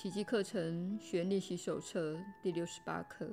[0.00, 3.28] 奇迹课程学练习手册第六十八课：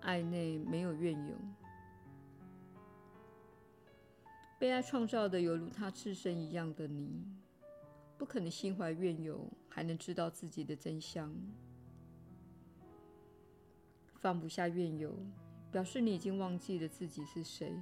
[0.00, 1.36] 爱内没有怨尤。
[4.58, 7.24] 被爱创造的犹如他自身一样的你，
[8.18, 11.32] 不可能心怀怨尤，还能知道自己的真相。
[14.20, 15.16] 放不下怨尤，
[15.70, 17.72] 表示你已经忘记了自己是谁。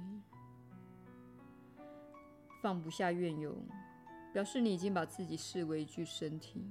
[2.61, 3.57] 放不下怨尤，
[4.31, 6.63] 表示你已经把自己视为一具身体。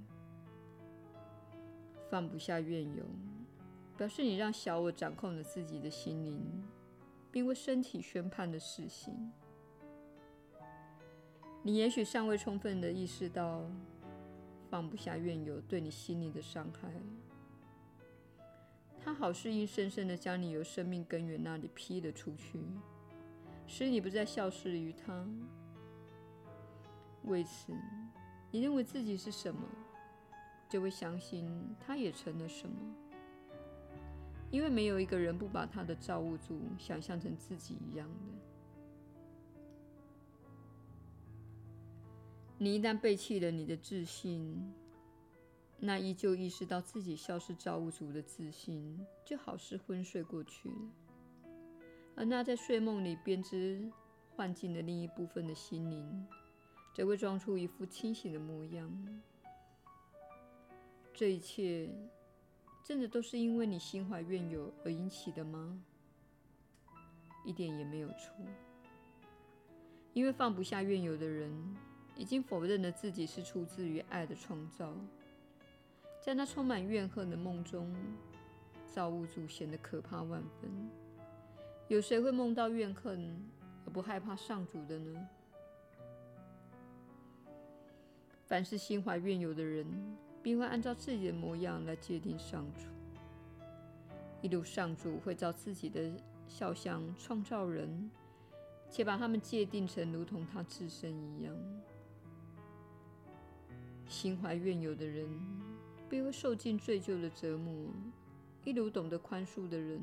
[2.11, 3.05] 放不下怨尤，
[3.97, 6.43] 表示你让小我掌控了自己的心灵，
[7.31, 9.31] 并为身体宣判了死刑。
[11.63, 13.63] 你也许尚未充分的意识到，
[14.69, 16.91] 放不下怨尤对你心灵的伤害。
[19.03, 22.59] 它好似硬生生的将你由生命根源那里劈了出去，
[23.67, 25.27] 使你不再效事于他。
[27.25, 27.73] 为此，
[28.51, 29.61] 你认为自己是什么，
[30.71, 31.47] 就会相信
[31.79, 32.77] 它也成了什么。
[34.51, 38.15] 因为没有一个人不把他的造物主想象成自己一样的。
[42.59, 44.75] 你一旦背弃了你的自信，
[45.79, 50.91] 那依旧意识到自己消失造物主的自信，就好似昏睡过去了；
[52.17, 53.89] 而那在睡梦里编织
[54.35, 56.27] 幻境的另一部分的心灵，
[56.93, 58.91] 则会装出一副清醒的模样。
[61.21, 61.87] 这一切，
[62.83, 65.79] 真的都是因为你心怀怨尤而引起的吗？
[67.45, 68.35] 一点也没有错，
[70.15, 71.53] 因为放不下怨尤的人，
[72.17, 74.95] 已经否认了自己是出自于爱的创造，
[76.23, 77.95] 在那充满怨恨的梦中，
[78.87, 80.71] 造物主显得可怕万分。
[81.89, 83.47] 有谁会梦到怨恨
[83.85, 85.29] 而不害怕上主的呢？
[88.47, 89.87] 凡是心怀怨尤的人，
[90.43, 92.87] 必会按照自己的模样来界定上主，
[94.41, 96.11] 一如上主会照自己的
[96.49, 98.11] 肖像创造人，
[98.91, 101.55] 且把他们界定成如同他自身一样。
[104.09, 105.29] 心怀怨尤的人，
[106.09, 107.93] 必会受尽罪疚的折磨；
[108.65, 110.01] 一如懂得宽恕的人，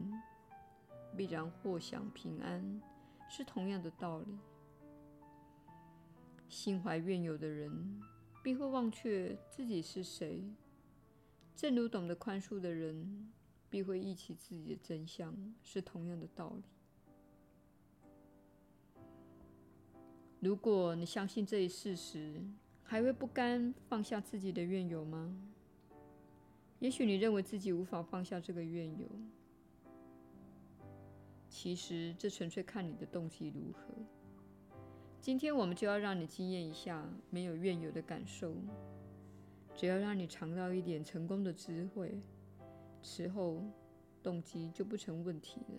[1.18, 2.82] 必然获享平安，
[3.28, 4.38] 是同样的道理。
[6.48, 8.02] 心怀怨尤的人，
[8.48, 10.42] 必会忘却自己是谁；
[11.54, 13.30] 正如懂得宽恕的人，
[13.70, 16.64] 必会忆起自己的真相，是同样的道理。
[20.40, 22.42] 如果你相信这一事实，
[22.84, 25.38] 还会不甘放下自己的怨尤吗？
[26.80, 29.10] 也许你认为自己无法放下这个怨尤，
[31.50, 33.94] 其实这纯粹看你的动机如何。
[35.20, 38.56] 今天我们就要让你经验一下没有怨尤的感受，
[39.76, 42.22] 只要让你尝到一点成功的滋味，
[43.02, 43.62] 此后
[44.24, 45.76] 动机就不成问题了。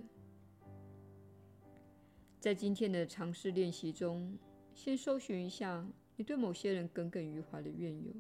[2.38, 4.36] 在今天的尝试练习中，
[4.74, 5.86] 先搜寻一下。
[6.16, 8.12] 你对某些人耿耿于怀的怨尤，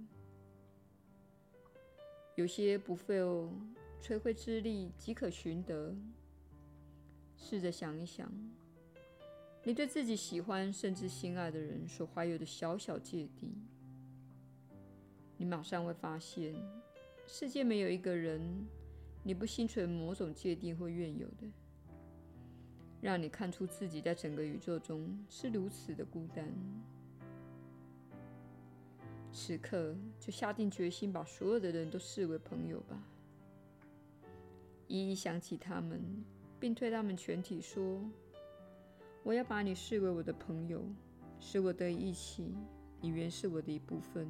[2.36, 3.18] 有些不费
[4.00, 5.96] 吹灰之力即可寻得。
[7.36, 8.32] 试着想一想，
[9.68, 13.52] 你对自己喜欢甚至心爱的人所怀有的小小芥蒂，
[15.36, 16.54] 你马上会发现，
[17.26, 18.40] 世界没有一个人
[19.22, 21.46] 你不心存某种芥蒂或怨尤的，
[23.02, 26.50] 让你看出自己在整个宇宙中是如此的孤单。
[29.30, 32.98] 此刻就下定决心，把所有的人都视为朋友吧。
[34.86, 36.24] 一一想起他们，
[36.58, 38.02] 并对他们全体说
[39.28, 40.82] ：“我要把你视为我的朋友，
[41.38, 42.54] 使我得以忆起
[42.98, 44.26] 你原是我的一部分，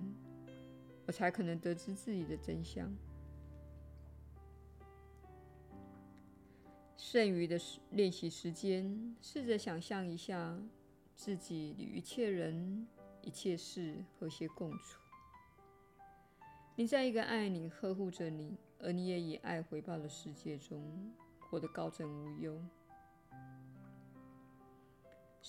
[1.06, 2.92] 我才可能得知自己的真相。”
[6.98, 7.56] 剩余的
[7.92, 10.58] 练习时间，试着想象一下
[11.14, 12.84] 自己与一切人。
[13.22, 15.00] 一切事和谐共处。
[16.74, 20.82] 你在一个爱你、呵护着你，而你也以爱回报的世界中，
[21.38, 22.60] 活得高枕无忧。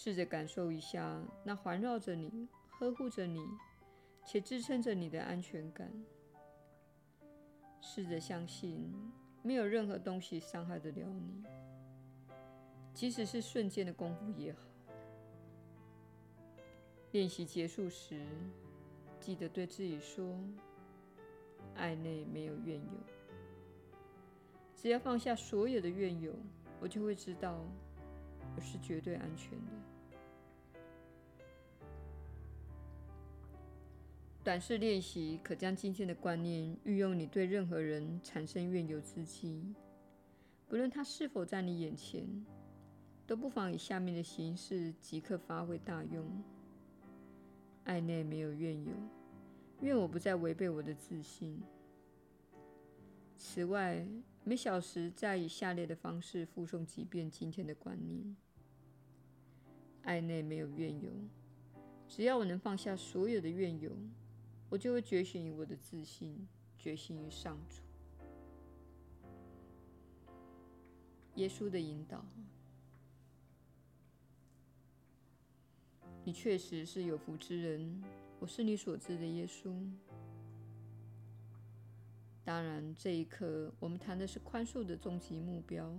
[0.01, 3.45] 试着感受一下那环绕着你、呵护着你，
[4.25, 5.91] 且支撑着你的安全感。
[7.81, 8.89] 试着相信，
[9.43, 11.43] 没有任何东西伤害得了你，
[12.93, 14.59] 即使是瞬间的功夫也好。
[17.11, 18.25] 练习结束时，
[19.19, 20.33] 记得对自己说
[21.75, 22.91] ：“爱内没有怨尤。
[24.77, 26.33] 只要放下所有的怨尤，
[26.79, 27.61] 我就会知道
[28.61, 29.71] 是绝对安全的。”
[34.43, 39.75] 短视练习可将今天的观念运用你对任何人产生怨尤之际，
[40.67, 42.25] 不论他是否在你眼前，
[43.27, 46.25] 都不妨以下面的形式即刻发挥大用。
[47.83, 48.91] 爱内没有怨尤，
[49.81, 51.61] 愿我不再违背我的自信。
[53.35, 54.07] 此外，
[54.49, 58.35] 每小时再以下列的方式复诵几遍今天的观念：
[60.01, 61.11] 爱内没有怨尤。
[62.07, 63.95] 只要我能放下所有的怨尤，
[64.67, 66.47] 我就会觉醒于我的自信，
[66.79, 67.83] 决心于上主。
[71.35, 72.25] 耶稣的引导，
[76.23, 78.03] 你确实是有福之人。
[78.39, 79.79] 我是你所知的耶稣。
[82.49, 85.95] 当然，这一刻我们谈的是宽恕的终极目标。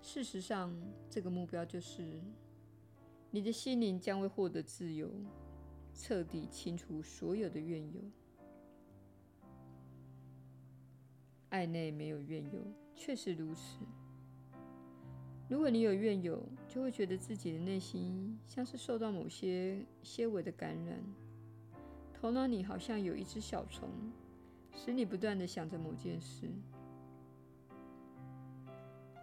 [0.00, 0.72] 事实上，
[1.10, 2.22] 这个目标就是。
[3.32, 5.10] 你的心灵将会获得自由，
[5.92, 8.00] 彻底清除所有的怨尤。
[11.48, 12.60] 爱内没有怨尤，
[12.94, 13.80] 确实如此。
[15.48, 21.02] 如果你有怨尤，就会觉得自己的内心像是受到某些些微的感染，
[22.14, 23.90] 头脑里好像有一只小虫，
[24.78, 26.48] 使你不断地想着某件事。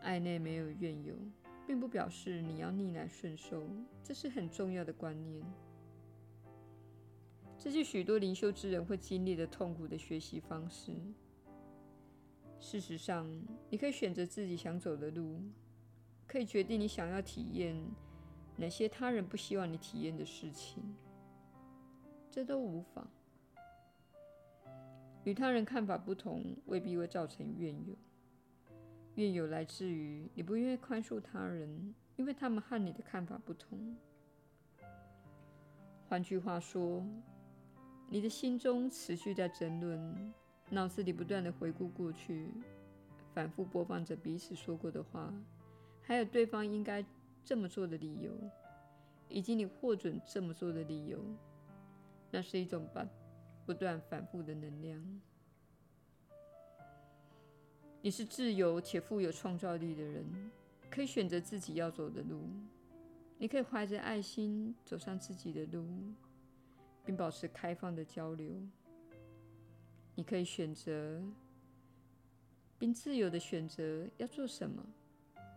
[0.01, 1.15] 爱内没有怨尤。
[1.67, 3.67] 并不表示你要逆来顺受，
[4.03, 5.43] 这是很重要的观念。
[7.57, 10.93] 这是许多灵修之人会经历的痛苦的学习方式。
[12.59, 13.27] 事实上，
[13.67, 15.41] 你可以选择自己想走的路，
[16.27, 17.75] 可以决定你想要体验
[18.57, 20.83] 哪些他人不希望你体验的事情，
[22.29, 23.09] 这都无妨。
[25.25, 27.93] 与他人看法不同，未必会造成怨尤。
[29.15, 33.95] 怨尤来自于你不愿意宽恕他人，因为他们和你的看法不同。
[36.07, 37.03] 换句话说，
[38.07, 40.33] 你的心中持续在争论，
[40.69, 42.51] 脑子里不断地回顾过去，
[43.33, 45.33] 反复播放着彼此说过的话，
[46.03, 47.03] 还有对方应该
[47.43, 48.31] 这么做的理由，
[49.27, 51.19] 以及你获准这么做的理由。
[52.29, 53.07] 那是一种把
[53.65, 55.21] 不断反复的能量。
[58.01, 60.51] 你是自由且富有创造力的人，
[60.91, 62.47] 可以选择自己要走的路。
[63.37, 65.85] 你可以怀着爱心走上自己的路，
[67.03, 68.47] 并保持开放的交流。
[70.13, 71.21] 你可以选择，
[72.77, 74.85] 并自由的选择要做什么，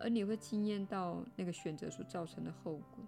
[0.00, 3.06] 而你会惊艳到那个选择所造成的后果。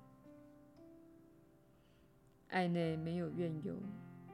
[2.49, 3.75] 爱内没有怨尤，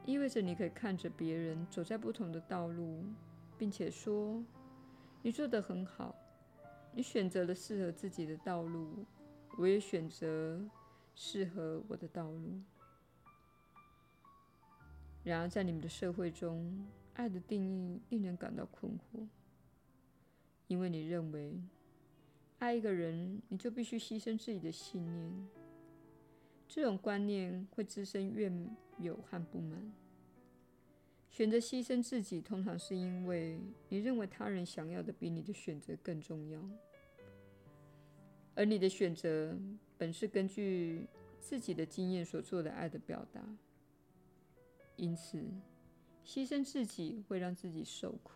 [0.07, 3.03] 意味着你可以看着别人走在不同的道路，
[3.59, 4.43] 并且说。
[5.23, 6.15] 你做得很好，
[6.93, 9.03] 你选择了适合自己的道路，
[9.57, 10.63] 我也选择
[11.15, 12.61] 适合我的道路。
[15.23, 19.27] 然而，在你们的社会中，爱的定义令人感到困惑，
[20.67, 21.59] 因为你认为
[22.59, 25.47] 爱一个人，你就必须牺牲自己的信念。
[26.69, 28.69] 这种观念会滋生怨
[28.99, 29.91] 有和不满。
[31.29, 33.59] 选择牺牲自己，通常是因为
[33.89, 36.61] 你认为他人想要的比你的选择更重要，
[38.55, 39.55] 而你的选择
[39.97, 41.07] 本是根据
[41.39, 43.41] 自己的经验所做的爱的表达。
[44.95, 45.37] 因此，
[46.25, 48.33] 牺牲自己会让自己受苦。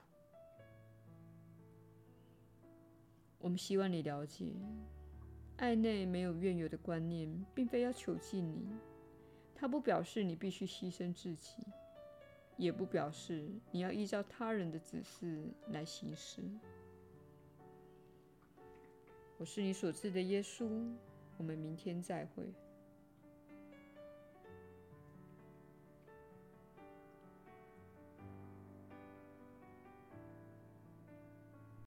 [3.39, 4.53] 我们希望你了解，
[5.57, 8.67] 爱内没有怨尤的观念，并非要囚禁你，
[9.61, 11.63] 它不表示你必须牺牲自己。
[12.57, 16.41] 也不表示你要依照他人的指示来行事。
[19.37, 20.67] 我是你所知的耶稣。
[21.37, 22.43] 我们明天再会。